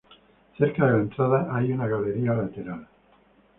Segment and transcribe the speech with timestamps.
[0.57, 2.87] Cerca de la entrada hay una galería lateral.